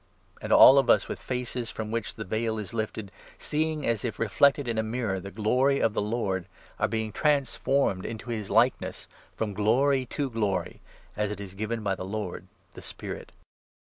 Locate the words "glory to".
9.53-10.31